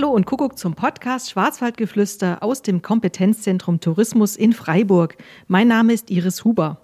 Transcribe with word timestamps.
Hallo 0.00 0.12
und 0.12 0.24
Kuckuck 0.24 0.56
zum 0.56 0.72
Podcast 0.72 1.30
Schwarzwaldgeflüster 1.30 2.42
aus 2.42 2.62
dem 2.62 2.80
Kompetenzzentrum 2.80 3.80
Tourismus 3.80 4.34
in 4.34 4.54
Freiburg. 4.54 5.18
Mein 5.46 5.68
Name 5.68 5.92
ist 5.92 6.10
Iris 6.10 6.42
Huber. 6.42 6.80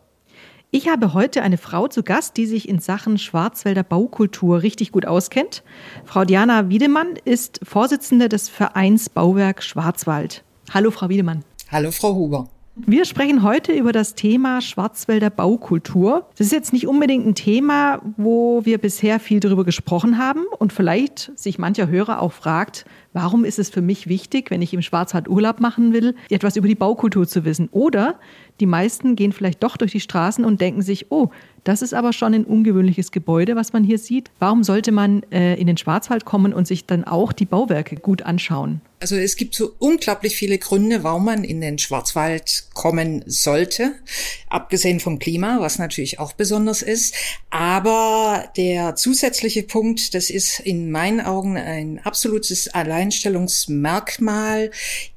Ich 0.71 0.87
habe 0.91 1.15
heute 1.15 1.41
eine 1.41 1.57
Frau 1.57 1.89
zu 1.89 2.03
Gast, 2.03 2.37
die 2.37 2.45
sich 2.45 2.69
in 2.69 2.79
Sachen 2.79 3.17
Schwarzwälder 3.17 3.85
Baukultur 3.85 4.61
richtig 4.61 4.93
gut 4.93 5.07
auskennt. 5.07 5.63
Frau 6.05 6.27
Diana 6.27 6.69
Wiedemann 6.69 7.15
ist 7.25 7.59
Vorsitzende 7.63 8.29
des 8.29 8.51
Vereins 8.51 9.09
Bauwerk 9.09 9.63
Schwarzwald. 9.63 10.45
Hallo, 10.75 10.91
Frau 10.91 11.09
Wiedemann. 11.09 11.43
Hallo, 11.73 11.93
Frau 11.93 12.15
Huber. 12.15 12.51
Wir 12.79 13.07
sprechen 13.07 13.43
heute 13.43 13.73
über 13.73 13.91
das 13.93 14.15
Thema 14.15 14.61
Schwarzwälder 14.61 15.31
Baukultur. 15.31 16.29
Das 16.37 16.49
ist 16.49 16.53
jetzt 16.53 16.75
nicht 16.75 16.87
unbedingt 16.87 17.27
ein 17.27 17.35
Thema, 17.35 18.03
wo 18.19 18.67
wir 18.67 18.77
bisher 18.77 19.19
viel 19.19 19.41
darüber 19.41 19.65
gesprochen 19.65 20.19
haben 20.19 20.45
und 20.59 20.75
vielleicht 20.75 21.33
sich 21.37 21.59
mancher 21.59 21.89
Hörer 21.89 22.21
auch 22.21 22.35
fragt, 22.35 22.85
warum 23.15 23.47
ist 23.47 23.59
es 23.59 23.71
für 23.71 23.81
mich 23.81 24.09
wichtig, 24.09 24.51
wenn 24.51 24.61
ich 24.61 24.75
im 24.75 24.83
Schwarzwald 24.83 25.27
Urlaub 25.27 25.59
machen 25.59 25.95
will, 25.95 26.15
etwas 26.29 26.57
über 26.57 26.69
die 26.69 26.75
Baukultur 26.75 27.27
zu 27.27 27.47
wissen? 27.47 27.71
Oder 27.73 28.21
die 28.61 28.67
meisten 28.67 29.17
gehen 29.17 29.33
vielleicht 29.33 29.63
doch 29.63 29.79
durch 29.79 29.93
die 29.93 30.01
Straßen 30.01 30.45
und 30.45 30.61
denken 30.61 30.83
sich, 30.83 31.11
oh, 31.11 31.31
das 31.65 31.81
ist 31.81 31.95
aber 31.95 32.13
schon 32.13 32.35
ein 32.35 32.45
ungewöhnliches 32.45 33.11
Gebäude, 33.11 33.57
was 33.57 33.73
man 33.73 33.85
hier 33.85 33.99
sieht. 33.99 34.31
Warum 34.39 34.63
sollte 34.65 34.93
man 34.93 35.23
äh, 35.33 35.55
in 35.55 35.67
den 35.67 35.79
Schwarzwald 35.79 36.27
kommen 36.27 36.53
und 36.53 36.67
sich 36.67 36.85
dann 36.85 37.05
auch 37.05 37.33
die 37.33 37.47
Bauwerke 37.47 37.97
gut 37.97 38.21
anschauen? 38.21 38.83
Also 38.99 39.17
es 39.17 39.37
gibt 39.37 39.55
so 39.55 39.75
unglaublich 39.79 40.37
viele 40.37 40.59
Gründe, 40.59 41.03
warum 41.03 41.27
man 41.27 41.45
in 41.45 41.61
den 41.61 41.79
Schwarzwald 41.79 42.69
kommen 42.73 43.23
sollte, 43.27 43.95
abgesehen 44.49 45.01
vom 45.01 45.19
Klima, 45.19 45.59
was 45.61 45.79
natürlich 45.79 46.19
auch 46.19 46.33
besonders 46.33 46.81
ist. 46.81 47.15
Aber 47.51 48.51
der 48.57 48.97
zusätzliche 48.97 49.65
Punkt, 49.65 50.15
das 50.15 50.31
ist 50.31 50.61
in 50.61 50.91
meinen 50.91 51.21
Augen 51.21 51.59
ein 51.59 52.01
absolutes 52.05 52.69
Alleinstellungsmerkmal, 52.69 54.71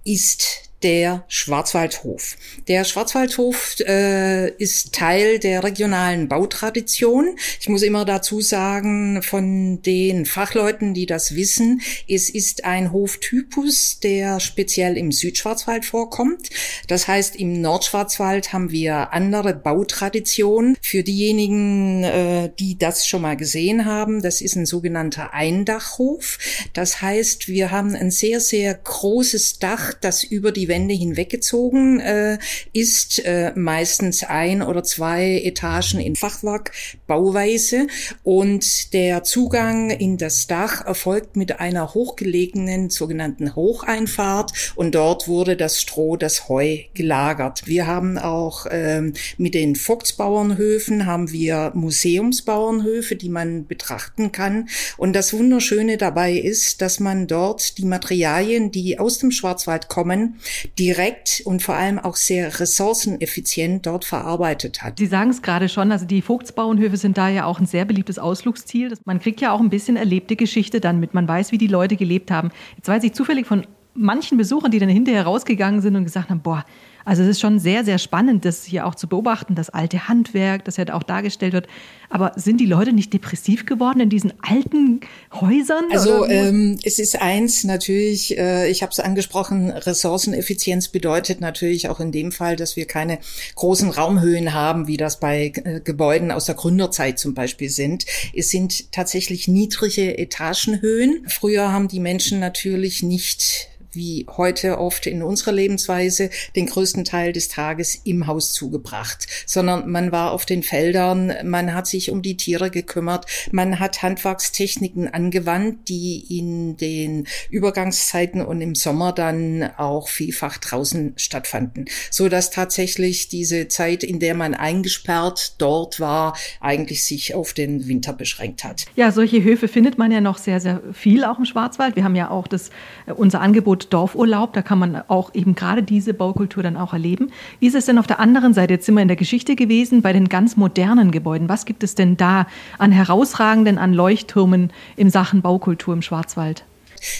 ist 0.03 0.68
der 0.83 1.25
Schwarzwaldhof. 1.27 2.37
Der 2.67 2.85
Schwarzwaldhof 2.85 3.79
äh, 3.81 4.49
ist 4.51 4.93
Teil 4.93 5.39
der 5.39 5.63
regionalen 5.63 6.29
Bautradition. 6.29 7.35
Ich 7.59 7.67
muss 7.67 7.81
immer 7.81 8.05
dazu 8.05 8.39
sagen, 8.41 9.21
von 9.21 9.81
den 9.81 10.25
Fachleuten, 10.25 10.93
die 10.93 11.05
das 11.05 11.35
wissen, 11.35 11.81
es 12.07 12.29
ist 12.29 12.63
ein 12.63 12.93
Hoftypus, 12.93 13.99
der 13.99 14.39
speziell 14.39 14.97
im 14.97 15.11
Südschwarzwald 15.11 15.85
vorkommt. 15.85 16.49
Das 16.87 17.07
heißt, 17.07 17.35
im 17.35 17.59
Nordschwarzwald 17.61 18.53
haben 18.53 18.71
wir 18.71 19.11
andere 19.13 19.53
Bautraditionen. 19.53 20.77
Für 20.81 21.03
diejenigen, 21.03 22.03
äh, 22.03 22.51
die 22.57 22.77
das 22.77 23.05
schon 23.05 23.21
mal 23.21 23.35
gesehen 23.35 23.85
haben, 23.85 24.21
das 24.21 24.39
ist 24.39 24.55
ein 24.55 24.65
sogenannter 24.65 25.33
Eindachhof. 25.33 26.37
Das 26.73 27.01
heißt, 27.01 27.49
wir 27.49 27.71
haben 27.71 27.95
ein 27.95 28.11
sehr, 28.11 28.39
sehr 28.39 28.73
großes 28.73 29.59
Dach, 29.59 29.93
das 29.93 30.23
über 30.23 30.53
die 30.53 30.68
Wände 30.69 30.93
hinweggezogen 30.93 31.99
äh, 31.99 32.37
ist, 32.71 33.19
äh, 33.25 33.51
meistens 33.55 34.23
ein 34.23 34.61
oder 34.61 34.83
zwei 34.83 35.41
Etagen 35.43 35.99
in 35.99 36.15
Fachwerkbauweise. 36.15 37.87
Und 38.23 38.93
der 38.93 39.23
Zugang 39.23 39.89
in 39.89 40.17
das 40.17 40.47
Dach 40.47 40.85
erfolgt 40.85 41.35
mit 41.35 41.59
einer 41.59 41.93
hochgelegenen 41.93 42.89
sogenannten 42.89 43.55
Hocheinfahrt 43.55 44.73
und 44.75 44.95
dort 44.95 45.27
wurde 45.27 45.57
das 45.57 45.81
Stroh, 45.81 46.15
das 46.15 46.47
Heu 46.47 46.77
gelagert. 46.93 47.63
Wir 47.65 47.87
haben 47.87 48.17
auch 48.17 48.65
ähm, 48.69 49.13
mit 49.37 49.53
den 49.53 49.75
Vogtsbauernhöfen 49.75 51.05
haben 51.05 51.31
wir 51.31 51.71
Museumsbauernhöfe, 51.73 53.15
die 53.15 53.29
man 53.29 53.65
betrachten 53.65 54.31
kann. 54.31 54.69
Und 54.97 55.13
das 55.13 55.33
Wunderschöne 55.33 55.97
dabei 55.97 56.33
ist, 56.33 56.81
dass 56.81 56.99
man 56.99 57.27
dort 57.27 57.77
die 57.77 57.85
Materialien, 57.85 58.71
die 58.71 58.99
aus 58.99 59.19
dem 59.19 59.31
Schwarzwald 59.31 59.87
kommen, 59.87 60.39
direkt 60.77 61.41
und 61.45 61.61
vor 61.61 61.75
allem 61.75 61.99
auch 61.99 62.15
sehr 62.15 62.59
ressourceneffizient 62.59 63.85
dort 63.85 64.05
verarbeitet 64.05 64.81
hat. 64.81 64.99
Sie 64.99 65.05
sagen 65.05 65.29
es 65.29 65.41
gerade 65.41 65.69
schon, 65.69 65.91
also 65.91 66.05
die 66.05 66.21
Vogtsbauernhöfe 66.21 66.97
sind 66.97 67.17
da 67.17 67.29
ja 67.29 67.45
auch 67.45 67.59
ein 67.59 67.65
sehr 67.65 67.85
beliebtes 67.85 68.19
Ausflugsziel. 68.19 68.97
Man 69.05 69.19
kriegt 69.19 69.41
ja 69.41 69.51
auch 69.51 69.59
ein 69.59 69.69
bisschen 69.69 69.95
erlebte 69.95 70.35
Geschichte 70.35 70.79
dann 70.79 70.99
mit. 70.99 71.13
Man 71.13 71.27
weiß, 71.27 71.51
wie 71.51 71.57
die 71.57 71.67
Leute 71.67 71.95
gelebt 71.95 72.31
haben. 72.31 72.49
Jetzt 72.77 72.87
weiß 72.87 73.03
ich 73.03 73.13
zufällig 73.13 73.45
von 73.45 73.65
manchen 73.93 74.37
Besuchern, 74.37 74.71
die 74.71 74.79
dann 74.79 74.89
hinterher 74.89 75.23
rausgegangen 75.23 75.81
sind 75.81 75.95
und 75.95 76.03
gesagt 76.05 76.29
haben, 76.29 76.41
boah, 76.41 76.65
also 77.09 77.23
es 77.23 77.29
ist 77.29 77.39
schon 77.39 77.57
sehr, 77.57 77.83
sehr 77.83 77.97
spannend, 77.97 78.45
das 78.45 78.65
hier 78.65 78.85
auch 78.85 78.93
zu 78.93 79.07
beobachten, 79.07 79.55
das 79.55 79.71
alte 79.71 80.07
Handwerk, 80.07 80.63
das 80.65 80.77
ja 80.77 80.93
auch 80.93 81.01
dargestellt 81.01 81.53
wird. 81.53 81.65
Aber 82.11 82.33
sind 82.35 82.61
die 82.61 82.67
Leute 82.67 82.93
nicht 82.93 83.11
depressiv 83.11 83.65
geworden 83.65 83.99
in 83.99 84.09
diesen 84.11 84.31
alten 84.43 85.01
Häusern? 85.33 85.85
Also 85.91 86.27
ähm, 86.27 86.77
es 86.83 86.99
ist 86.99 87.19
eins 87.19 87.63
natürlich, 87.63 88.37
äh, 88.37 88.69
ich 88.69 88.83
habe 88.83 88.91
es 88.91 88.99
angesprochen, 88.99 89.71
Ressourceneffizienz 89.71 90.89
bedeutet 90.89 91.41
natürlich 91.41 91.89
auch 91.89 91.99
in 91.99 92.11
dem 92.11 92.31
Fall, 92.31 92.55
dass 92.55 92.75
wir 92.75 92.85
keine 92.85 93.17
großen 93.55 93.89
Raumhöhen 93.89 94.53
haben, 94.53 94.85
wie 94.85 94.97
das 94.97 95.19
bei 95.19 95.51
äh, 95.63 95.79
Gebäuden 95.79 96.31
aus 96.31 96.45
der 96.45 96.53
Gründerzeit 96.53 97.17
zum 97.17 97.33
Beispiel 97.33 97.71
sind. 97.71 98.05
Es 98.35 98.49
sind 98.49 98.91
tatsächlich 98.91 99.47
niedrige 99.47 100.15
Etagenhöhen. 100.15 101.25
Früher 101.27 101.71
haben 101.71 101.87
die 101.87 101.99
Menschen 101.99 102.39
natürlich 102.39 103.01
nicht 103.01 103.68
wie 103.91 104.25
heute 104.29 104.77
oft 104.77 105.05
in 105.05 105.23
unserer 105.23 105.51
Lebensweise 105.51 106.29
den 106.55 106.67
größten 106.67 107.05
Teil 107.05 107.33
des 107.33 107.47
Tages 107.47 108.01
im 108.03 108.27
Haus 108.27 108.53
zugebracht, 108.53 109.27
sondern 109.45 109.89
man 109.89 110.11
war 110.11 110.31
auf 110.31 110.45
den 110.45 110.63
Feldern, 110.63 111.33
man 111.43 111.73
hat 111.73 111.87
sich 111.87 112.11
um 112.11 112.21
die 112.21 112.37
Tiere 112.37 112.69
gekümmert, 112.69 113.25
man 113.51 113.79
hat 113.79 114.01
Handwerkstechniken 114.01 115.07
angewandt, 115.07 115.89
die 115.89 116.37
in 116.37 116.77
den 116.77 117.27
Übergangszeiten 117.49 118.41
und 118.41 118.61
im 118.61 118.75
Sommer 118.75 119.11
dann 119.11 119.69
auch 119.77 120.07
vielfach 120.07 120.57
draußen 120.57 121.13
stattfanden, 121.17 121.85
so 122.11 122.29
dass 122.29 122.51
tatsächlich 122.51 123.27
diese 123.27 123.67
Zeit, 123.67 124.03
in 124.03 124.19
der 124.19 124.35
man 124.35 124.53
eingesperrt 124.53 125.55
dort 125.57 125.99
war, 125.99 126.35
eigentlich 126.59 127.03
sich 127.03 127.35
auf 127.35 127.53
den 127.53 127.87
Winter 127.87 128.13
beschränkt 128.13 128.63
hat. 128.63 128.85
Ja, 128.95 129.11
solche 129.11 129.43
Höfe 129.43 129.67
findet 129.67 129.97
man 129.97 130.11
ja 130.11 130.21
noch 130.21 130.37
sehr, 130.37 130.59
sehr 130.59 130.81
viel 130.93 131.23
auch 131.23 131.39
im 131.39 131.45
Schwarzwald. 131.45 131.95
Wir 131.95 132.03
haben 132.03 132.15
ja 132.15 132.29
auch 132.29 132.47
das, 132.47 132.69
äh, 133.07 133.13
unser 133.13 133.41
Angebot 133.41 133.78
Angebot 133.79 133.93
Dorfurlaub. 133.93 134.53
Da 134.53 134.61
kann 134.61 134.79
man 134.79 135.03
auch 135.07 135.33
eben 135.33 135.55
gerade 135.55 135.83
diese 135.83 136.13
Baukultur 136.13 136.63
dann 136.63 136.77
auch 136.77 136.93
erleben. 136.93 137.31
Wie 137.59 137.67
ist 137.67 137.75
es 137.75 137.85
denn 137.85 137.97
auf 137.97 138.07
der 138.07 138.19
anderen 138.19 138.53
Seite? 138.53 138.73
Jetzt 138.73 138.85
wir 138.89 139.01
in 139.01 139.07
der 139.07 139.17
Geschichte 139.17 139.55
gewesen, 139.55 140.01
bei 140.01 140.13
den 140.13 140.27
ganz 140.27 140.57
modernen 140.57 141.11
Gebäuden. 141.11 141.49
Was 141.49 141.65
gibt 141.65 141.83
es 141.83 141.95
denn 141.95 142.17
da 142.17 142.47
an 142.77 142.91
herausragenden, 142.91 143.77
an 143.77 143.93
Leuchttürmen 143.93 144.71
in 144.95 145.09
Sachen 145.09 145.41
Baukultur 145.41 145.93
im 145.93 146.01
Schwarzwald? 146.01 146.65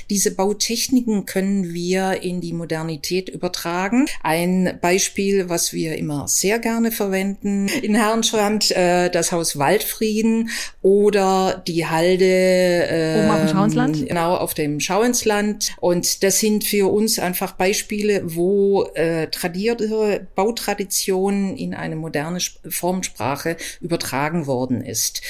Diese 0.10 0.36
Bautechniken 0.36 1.26
können 1.26 1.74
wir 1.74 2.22
in 2.22 2.42
die 2.42 2.54
Modernität 2.54 3.30
übertragen. 3.30 4.06
Ein 4.24 4.78
Beispiel, 4.82 5.50
was 5.50 5.74
wir 5.74 5.98
immer 5.98 6.28
sehr 6.28 6.60
gerne 6.60 6.92
verwenden 6.92 7.68
in 7.68 7.96
Herrenstrand, 7.96 8.72
äh, 8.72 9.10
das 9.10 9.32
Haus 9.32 9.58
Waldfrieden 9.58 10.50
oder 10.82 11.64
die 11.68 11.86
Halde 11.86 12.26
äh, 12.26 13.20
Oben 13.20 13.32
auf 13.32 13.40
dem 13.40 13.48
ähm, 13.48 13.54
Schauensland. 13.54 14.08
Genau, 14.08 14.36
auf 14.36 14.54
dem 14.54 14.80
Schauensland. 14.80 15.72
Und 15.80 16.24
das 16.24 16.40
sind 16.40 16.64
für 16.64 16.92
uns 16.92 17.20
einfach 17.20 17.54
Beispiele, 17.54 18.22
wo 18.26 18.84
äh, 18.94 19.28
tradierte 19.28 20.28
Bautradition 20.36 21.56
in 21.56 21.74
eine 21.74 21.96
moderne 21.96 22.40
Formsprache 22.68 23.58
übertragen 23.82 24.48
worden 24.48 24.82
ist. 24.82 25.22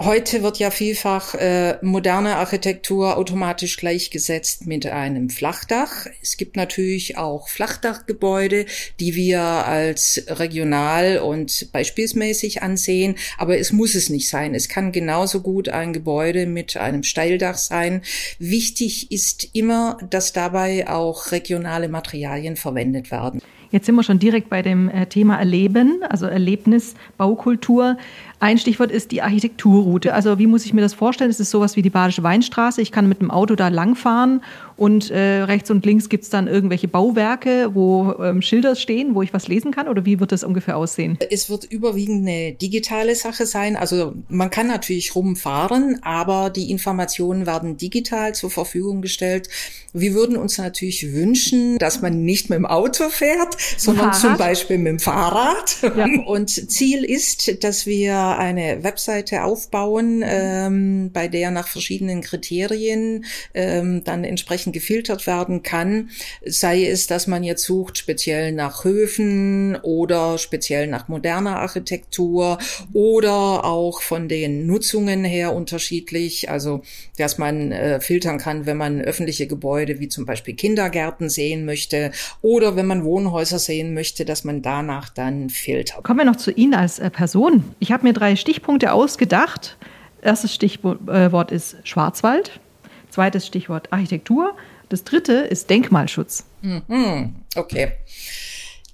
Heute 0.00 0.44
wird 0.44 0.60
ja 0.60 0.70
vielfach 0.70 1.34
äh, 1.34 1.76
moderne 1.82 2.36
Architektur 2.36 3.16
automatisch 3.16 3.76
gleichgesetzt 3.78 4.64
mit 4.64 4.86
einem 4.86 5.28
Flachdach. 5.28 6.06
Es 6.22 6.36
gibt 6.36 6.54
natürlich 6.54 7.18
auch 7.18 7.48
Flachdachgebäude, 7.48 8.66
die 9.00 9.16
wir 9.16 9.42
als 9.42 10.22
regional 10.28 11.18
und 11.18 11.72
beispielsmäßig 11.72 12.62
ansehen, 12.62 13.16
aber 13.38 13.58
es 13.58 13.72
muss 13.72 13.96
es 13.96 14.08
nicht 14.08 14.28
sein. 14.28 14.54
Es 14.54 14.68
kann 14.68 14.92
genauso 14.92 15.40
gut 15.40 15.68
ein 15.68 15.92
Gebäude 15.92 16.46
mit 16.46 16.76
einem 16.76 17.02
Steildach 17.02 17.58
sein. 17.58 18.02
Wichtig 18.38 19.10
ist 19.10 19.48
immer, 19.52 19.98
dass 20.10 20.32
dabei 20.32 20.88
auch 20.88 21.32
regionale 21.32 21.88
Materialien 21.88 22.54
verwendet 22.54 23.10
werden. 23.10 23.42
Jetzt 23.70 23.84
sind 23.84 23.96
wir 23.96 24.02
schon 24.02 24.18
direkt 24.18 24.48
bei 24.48 24.62
dem 24.62 24.88
äh, 24.88 25.06
Thema 25.06 25.36
Erleben, 25.36 26.02
also 26.08 26.26
Erlebnis, 26.26 26.94
Baukultur. 27.18 27.98
Ein 28.40 28.58
Stichwort 28.58 28.92
ist 28.92 29.10
die 29.10 29.22
Architekturroute. 29.22 30.14
Also 30.14 30.38
wie 30.38 30.46
muss 30.46 30.64
ich 30.64 30.72
mir 30.72 30.80
das 30.80 30.94
vorstellen? 30.94 31.30
Ist 31.30 31.40
es 31.40 31.50
sowas 31.50 31.74
wie 31.74 31.82
die 31.82 31.90
Badische 31.90 32.22
Weinstraße? 32.22 32.80
Ich 32.80 32.92
kann 32.92 33.08
mit 33.08 33.20
dem 33.20 33.30
Auto 33.30 33.56
da 33.56 33.68
langfahren 33.68 34.42
und 34.76 35.10
äh, 35.10 35.42
rechts 35.42 35.72
und 35.72 35.84
links 35.84 36.08
gibt 36.08 36.22
es 36.22 36.30
dann 36.30 36.46
irgendwelche 36.46 36.86
Bauwerke, 36.86 37.70
wo 37.74 38.14
ähm, 38.22 38.40
Schilder 38.42 38.76
stehen, 38.76 39.16
wo 39.16 39.22
ich 39.22 39.34
was 39.34 39.48
lesen 39.48 39.72
kann? 39.72 39.88
Oder 39.88 40.04
wie 40.04 40.20
wird 40.20 40.30
das 40.30 40.44
ungefähr 40.44 40.76
aussehen? 40.76 41.18
Es 41.30 41.50
wird 41.50 41.64
überwiegend 41.64 42.28
eine 42.28 42.52
digitale 42.52 43.16
Sache 43.16 43.44
sein. 43.46 43.74
Also 43.74 44.14
man 44.28 44.50
kann 44.50 44.68
natürlich 44.68 45.16
rumfahren, 45.16 45.98
aber 46.02 46.50
die 46.50 46.70
Informationen 46.70 47.44
werden 47.44 47.76
digital 47.76 48.36
zur 48.36 48.52
Verfügung 48.52 49.02
gestellt. 49.02 49.48
Wir 49.92 50.14
würden 50.14 50.36
uns 50.36 50.58
natürlich 50.58 51.12
wünschen, 51.12 51.78
dass 51.78 52.00
man 52.00 52.22
nicht 52.24 52.48
mit 52.48 52.58
dem 52.58 52.66
Auto 52.66 53.08
fährt, 53.08 53.56
sondern 53.76 54.12
Fahrrad. 54.12 54.20
zum 54.20 54.36
Beispiel 54.36 54.78
mit 54.78 54.92
dem 54.92 54.98
Fahrrad. 55.00 55.76
Ja. 55.82 56.06
Und 56.26 56.50
Ziel 56.50 57.04
ist, 57.04 57.64
dass 57.64 57.86
wir 57.86 58.27
da 58.28 58.38
eine 58.38 58.84
Webseite 58.84 59.44
aufbauen, 59.44 60.22
ähm, 60.24 61.10
bei 61.12 61.28
der 61.28 61.50
nach 61.50 61.68
verschiedenen 61.68 62.20
Kriterien 62.20 63.24
ähm, 63.54 64.04
dann 64.04 64.24
entsprechend 64.24 64.72
gefiltert 64.74 65.26
werden 65.26 65.62
kann. 65.62 66.10
Sei 66.44 66.84
es, 66.86 67.06
dass 67.06 67.26
man 67.26 67.42
jetzt 67.42 67.64
sucht 67.64 67.98
speziell 67.98 68.52
nach 68.52 68.84
Höfen 68.84 69.76
oder 69.76 70.38
speziell 70.38 70.86
nach 70.86 71.08
moderner 71.08 71.60
Architektur 71.60 72.58
oder 72.92 73.64
auch 73.64 74.02
von 74.02 74.28
den 74.28 74.66
Nutzungen 74.66 75.24
her 75.24 75.54
unterschiedlich. 75.54 76.50
Also, 76.50 76.82
dass 77.16 77.38
man 77.38 77.72
äh, 77.72 78.00
filtern 78.00 78.38
kann, 78.38 78.66
wenn 78.66 78.76
man 78.76 79.00
öffentliche 79.00 79.46
Gebäude 79.46 80.00
wie 80.00 80.08
zum 80.08 80.26
Beispiel 80.26 80.54
Kindergärten 80.54 81.30
sehen 81.30 81.64
möchte 81.64 82.12
oder 82.42 82.76
wenn 82.76 82.86
man 82.86 83.04
Wohnhäuser 83.04 83.58
sehen 83.58 83.94
möchte, 83.94 84.24
dass 84.24 84.44
man 84.44 84.62
danach 84.62 85.08
dann 85.08 85.50
filtert. 85.50 86.04
Kommen 86.04 86.20
wir 86.20 86.26
noch 86.26 86.36
zu 86.36 86.50
Ihnen 86.50 86.74
als 86.74 86.98
äh, 86.98 87.10
Person. 87.10 87.64
Ich 87.78 87.92
habe 87.92 88.06
mir 88.06 88.12
drei 88.18 88.36
Stichpunkte 88.36 88.92
ausgedacht. 88.92 89.76
Erstes 90.20 90.54
Stichwort 90.54 91.52
ist 91.52 91.76
Schwarzwald. 91.84 92.60
Zweites 93.10 93.46
Stichwort 93.46 93.92
Architektur. 93.92 94.56
Das 94.88 95.04
dritte 95.04 95.34
ist 95.34 95.70
Denkmalschutz. 95.70 96.46
Mhm. 96.62 97.36
Okay. 97.54 97.92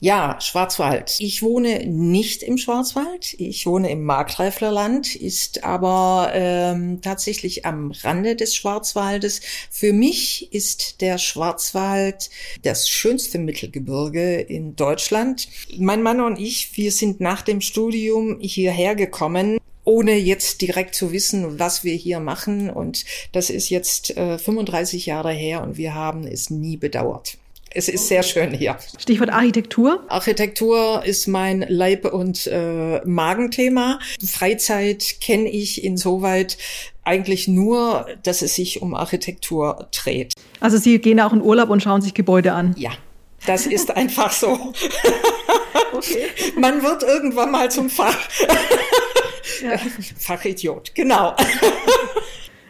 Ja, 0.04 0.36
Schwarzwald. 0.38 1.16
Ich 1.18 1.42
wohne 1.42 1.86
nicht 1.86 2.42
im 2.42 2.58
Schwarzwald. 2.58 3.32
Ich 3.38 3.64
wohne 3.64 3.90
im 3.90 4.04
Markgräflerland, 4.04 5.14
ist 5.14 5.64
aber 5.64 6.30
ähm, 6.34 7.00
tatsächlich 7.00 7.64
am 7.64 7.90
Rande 7.90 8.36
des 8.36 8.54
Schwarzwaldes. 8.54 9.40
Für 9.70 9.94
mich 9.94 10.52
ist 10.52 11.00
der 11.00 11.16
Schwarzwald 11.16 12.28
das 12.60 12.86
schönste 12.86 13.38
Mittelgebirge 13.38 14.42
in 14.42 14.76
Deutschland. 14.76 15.48
Mein 15.78 16.02
Mann 16.02 16.20
und 16.20 16.38
ich, 16.38 16.76
wir 16.76 16.92
sind 16.92 17.20
nach 17.20 17.40
dem 17.40 17.62
Studium 17.62 18.40
hierher 18.40 18.96
gekommen 18.96 19.56
ohne 19.86 20.16
jetzt 20.16 20.60
direkt 20.60 20.94
zu 20.94 21.12
wissen, 21.12 21.58
was 21.58 21.82
wir 21.82 21.94
hier 21.94 22.20
machen. 22.20 22.68
Und 22.68 23.06
das 23.32 23.48
ist 23.48 23.70
jetzt 23.70 24.14
äh, 24.18 24.36
35 24.38 25.06
Jahre 25.06 25.32
her 25.32 25.62
und 25.62 25.78
wir 25.78 25.94
haben 25.94 26.26
es 26.26 26.50
nie 26.50 26.76
bedauert. 26.76 27.38
Es 27.76 27.88
ist 27.88 28.06
sehr 28.06 28.22
schön 28.22 28.52
hier. 28.52 28.78
Stichwort 28.98 29.30
Architektur. 29.30 30.04
Architektur 30.08 31.04
ist 31.04 31.26
mein 31.26 31.66
Leib- 31.68 32.12
und 32.12 32.46
äh, 32.46 33.00
Magenthema. 33.04 33.98
Freizeit 34.24 35.16
kenne 35.20 35.48
ich 35.50 35.82
insoweit 35.82 36.56
eigentlich 37.02 37.48
nur, 37.48 38.06
dass 38.22 38.42
es 38.42 38.54
sich 38.54 38.80
um 38.80 38.94
Architektur 38.94 39.88
dreht. 39.90 40.32
Also 40.60 40.78
Sie 40.78 41.00
gehen 41.00 41.18
auch 41.20 41.32
in 41.32 41.42
Urlaub 41.42 41.68
und 41.68 41.82
schauen 41.82 42.00
sich 42.00 42.14
Gebäude 42.14 42.52
an? 42.52 42.74
Ja. 42.78 42.92
Das 43.44 43.66
ist 43.66 43.90
einfach 43.96 44.30
so. 44.30 44.72
Okay. 45.92 46.28
Man 46.56 46.80
wird 46.82 47.02
irgendwann 47.02 47.50
mal 47.50 47.70
zum 47.72 47.90
Fach. 47.90 48.16
Ja. 49.62 49.78
Fachidiot, 50.18 50.94
genau. 50.94 51.34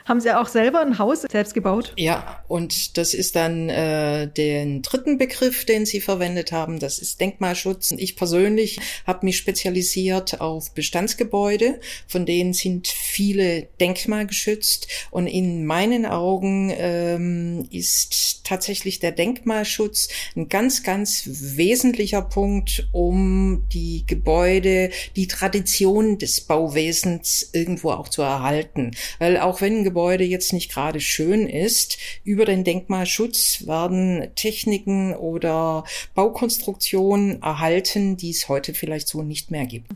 Haben 0.05 0.21
Sie 0.21 0.31
auch 0.37 0.49
selber 0.49 0.81
ein 0.81 0.99
Haus 0.99 1.23
selbst 1.23 1.55
gebaut? 1.55 1.95
Ja, 1.97 2.45
und 2.47 2.99
das 2.99 3.15
ist 3.15 3.37
dann 3.37 3.71
äh, 3.71 4.29
den 4.29 4.83
dritten 4.83 5.17
Begriff, 5.17 5.65
den 5.65 5.87
Sie 5.87 6.03
verwendet 6.03 6.53
haben. 6.53 6.79
Das 6.79 6.99
ist 6.99 7.23
Denkmalschutz. 7.23 7.93
Ich 7.97 8.15
persönlich 8.15 8.79
habe 9.07 9.25
mich 9.25 9.39
spezialisiert 9.39 10.43
auf 10.43 10.73
Bestandsgebäude, 10.73 11.81
von 12.07 12.27
denen 12.27 12.53
sind 12.53 12.87
viele 12.89 13.69
denkmalgeschützt. 13.81 14.89
Und 15.11 15.27
in 15.27 15.65
meinen 15.65 16.05
Augen 16.05 16.71
ähm, 16.77 17.67
ist 17.71 18.45
tatsächlich 18.45 19.01
der 19.01 19.13
Denkmalschutz 19.13 20.09
ein 20.37 20.51
ganz, 20.51 20.83
ganz 20.83 21.23
wesentlicher 21.27 22.21
Punkt, 22.21 22.89
um 22.93 23.65
die 23.73 24.05
Gebäude, 24.07 24.91
die 25.17 25.29
Tradition 25.29 26.19
des 26.19 26.43
Bauwesens 26.43 27.49
irgendwo 27.55 27.93
auch 27.93 28.11
zu 28.11 28.21
erhalten. 28.21 28.91
Weil 29.19 29.39
auch 29.39 29.63
wenn 29.63 29.79
ein 29.79 29.94
Gebäude 29.95 30.25
jetzt 30.25 30.53
nicht 30.53 30.73
gerade 30.73 30.99
schön 30.99 31.47
ist, 31.47 31.99
über 32.25 32.45
den 32.45 32.65
Denkmalschutz 32.65 33.65
werden 33.69 34.27
Techniken 34.35 35.15
oder 35.15 35.85
Baukonstruktionen 36.17 37.41
erhalten, 37.41 38.17
die 38.17 38.31
es 38.31 38.49
heute 38.49 38.75
vielleicht 38.75 39.07
so 39.07 39.23
nicht 39.23 39.53
mehr 39.53 39.67
gibt. 39.67 39.93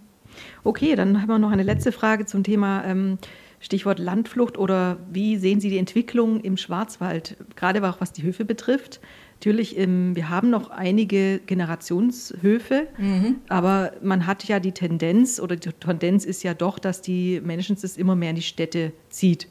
Okay, 0.63 0.95
dann 0.95 1.21
haben 1.21 1.29
wir 1.29 1.41
noch 1.41 1.51
eine 1.51 1.65
letzte 1.65 1.91
Frage 1.91 2.27
zum 2.27 2.45
Thema 2.45 2.85
ähm, 2.85 3.19
Stichwort 3.59 3.99
Landflucht 3.99 4.57
oder 4.57 4.99
wie 5.11 5.37
sehen 5.37 5.61
Sie 5.61 5.69
die 5.69 5.79
Entwicklung 5.79 6.43
im 6.43 6.57
Schwarzwald, 6.57 7.37
gerade 7.57 7.83
auch 7.89 8.01
was 8.01 8.13
die 8.13 8.23
Höfe 8.23 8.45
betrifft? 8.45 9.01
Natürlich, 9.41 9.77
ähm, 9.79 10.15
wir 10.15 10.31
haben 10.31 10.49
noch 10.49 10.71
einige 10.71 11.41
Generationshöfe, 11.45 12.87
mhm. 12.99 13.37
aber 13.49 13.95
man 14.01 14.29
hat 14.29 14.45
ja 14.45 14.61
die 14.61 14.73
Tendenz 14.73 15.41
oder 15.41 15.57
die 15.57 15.71
Tendenz 15.71 16.25
ist 16.25 16.45
ja 16.45 16.55
doch, 16.55 16.79
dass 16.79 17.03
die 17.03 17.41
Menschen 17.41 17.77
es 17.83 17.97
immer 17.97 18.15
mehr 18.15 18.31
in 18.31 18.37
die 18.37 18.43
Städte 18.43 18.93
zieht. 19.11 19.49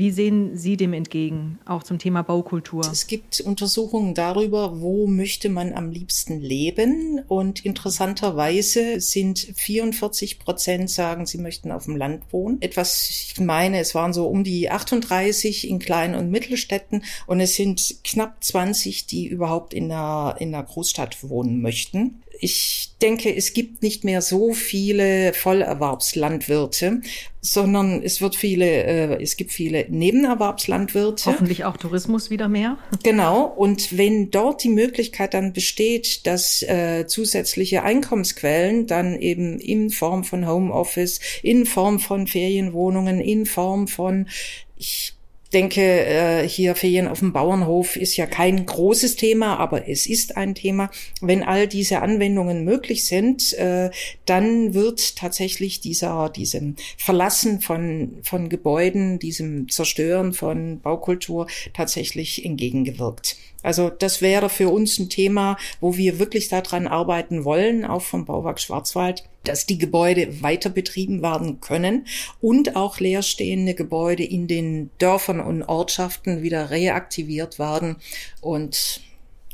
Wie 0.00 0.12
sehen 0.12 0.56
Sie 0.56 0.78
dem 0.78 0.94
entgegen, 0.94 1.58
auch 1.66 1.82
zum 1.82 1.98
Thema 1.98 2.22
Baukultur? 2.22 2.80
Es 2.90 3.06
gibt 3.06 3.42
Untersuchungen 3.42 4.14
darüber, 4.14 4.80
wo 4.80 5.06
möchte 5.06 5.50
man 5.50 5.74
am 5.74 5.90
liebsten 5.90 6.40
leben. 6.40 7.20
Und 7.28 7.66
interessanterweise 7.66 8.98
sind 8.98 9.38
44 9.38 10.38
Prozent 10.38 10.88
sagen, 10.88 11.26
sie 11.26 11.36
möchten 11.36 11.70
auf 11.70 11.84
dem 11.84 11.96
Land 11.96 12.22
wohnen. 12.32 12.62
Etwas, 12.62 13.10
ich 13.10 13.38
meine, 13.40 13.78
es 13.78 13.94
waren 13.94 14.14
so 14.14 14.26
um 14.26 14.42
die 14.42 14.70
38 14.70 15.68
in 15.68 15.78
Klein- 15.78 16.14
und 16.14 16.30
Mittelstädten 16.30 17.04
und 17.26 17.40
es 17.40 17.56
sind 17.56 17.96
knapp 18.02 18.42
20, 18.42 19.04
die 19.04 19.26
überhaupt 19.26 19.74
in 19.74 19.92
einer, 19.92 20.36
in 20.38 20.54
einer 20.54 20.64
Großstadt 20.64 21.28
wohnen 21.28 21.60
möchten 21.60 22.22
ich 22.40 22.94
denke, 23.02 23.34
es 23.34 23.52
gibt 23.52 23.82
nicht 23.82 24.04
mehr 24.04 24.22
so 24.22 24.52
viele 24.54 25.32
Vollerwerbslandwirte, 25.34 27.02
sondern 27.42 28.02
es 28.02 28.20
wird 28.20 28.34
viele, 28.34 28.66
äh, 28.66 29.22
es 29.22 29.36
gibt 29.36 29.52
viele 29.52 29.86
Nebenerwerbslandwirte. 29.88 31.26
Hoffentlich 31.26 31.64
auch 31.64 31.76
Tourismus 31.76 32.30
wieder 32.30 32.48
mehr. 32.48 32.78
Genau. 33.02 33.44
Und 33.44 33.96
wenn 33.96 34.30
dort 34.30 34.64
die 34.64 34.70
Möglichkeit 34.70 35.34
dann 35.34 35.52
besteht, 35.52 36.26
dass 36.26 36.62
äh, 36.62 37.06
zusätzliche 37.06 37.82
Einkommensquellen 37.82 38.86
dann 38.86 39.18
eben 39.18 39.58
in 39.58 39.90
Form 39.90 40.24
von 40.24 40.46
Homeoffice, 40.46 41.20
in 41.42 41.66
Form 41.66 42.00
von 42.00 42.26
Ferienwohnungen, 42.26 43.20
in 43.20 43.46
Form 43.46 43.86
von 43.86 44.28
ich 44.76 45.12
denke, 45.52 45.80
äh, 45.80 46.48
hier 46.48 46.74
Ferien 46.74 47.08
auf 47.08 47.20
dem 47.20 47.32
Bauernhof 47.32 47.96
ist 47.96 48.16
ja 48.16 48.26
kein 48.26 48.66
großes 48.66 49.16
Thema, 49.16 49.58
aber 49.58 49.88
es 49.88 50.06
ist 50.06 50.36
ein 50.36 50.54
Thema. 50.54 50.90
Wenn 51.20 51.42
all 51.42 51.66
diese 51.66 52.02
Anwendungen 52.02 52.64
möglich 52.64 53.04
sind, 53.04 53.52
äh, 53.54 53.90
dann 54.26 54.74
wird 54.74 55.16
tatsächlich 55.16 55.80
dieser, 55.80 56.28
diesem 56.28 56.76
Verlassen 56.96 57.60
von, 57.60 58.18
von 58.22 58.48
Gebäuden, 58.48 59.18
diesem 59.18 59.68
Zerstören 59.68 60.32
von 60.32 60.80
Baukultur 60.80 61.46
tatsächlich 61.74 62.44
entgegengewirkt. 62.44 63.36
Also 63.62 63.90
das 63.90 64.22
wäre 64.22 64.48
für 64.48 64.68
uns 64.68 64.98
ein 64.98 65.08
Thema, 65.08 65.56
wo 65.80 65.96
wir 65.96 66.18
wirklich 66.18 66.48
daran 66.48 66.86
arbeiten 66.86 67.44
wollen, 67.44 67.84
auch 67.84 68.02
vom 68.02 68.24
Bauwerk 68.24 68.60
Schwarzwald, 68.60 69.24
dass 69.44 69.66
die 69.66 69.78
Gebäude 69.78 70.42
weiter 70.42 70.70
betrieben 70.70 71.22
werden 71.22 71.60
können 71.60 72.06
und 72.40 72.76
auch 72.76 73.00
leerstehende 73.00 73.74
Gebäude 73.74 74.24
in 74.24 74.46
den 74.46 74.90
Dörfern 74.98 75.40
und 75.40 75.62
Ortschaften 75.62 76.42
wieder 76.42 76.70
reaktiviert 76.70 77.58
werden 77.58 77.96
und 78.40 79.00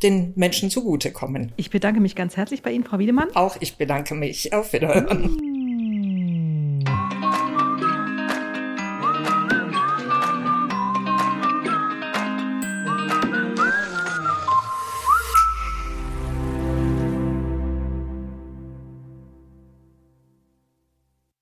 den 0.03 0.33
Menschen 0.37 0.71
zugutekommen. 0.71 1.53
Ich 1.57 1.71
bedanke 1.71 2.01
mich 2.01 2.15
ganz 2.15 2.37
herzlich 2.37 2.63
bei 2.63 2.71
Ihnen, 2.73 2.85
Frau 2.85 2.99
Wiedemann. 2.99 3.35
Auch 3.35 3.57
ich 3.61 3.77
bedanke 3.77 4.15
mich. 4.15 4.53
Auf 4.53 4.73
Wiederhören. 4.73 5.41